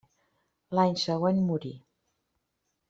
[0.79, 1.75] L'any següent morí.